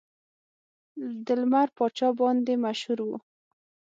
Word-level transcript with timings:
د 1.25 1.27
لمر 1.41 1.67
پاچا 1.77 2.09
باندې 2.19 2.53
مشهور 2.65 2.99
و. 3.07 3.11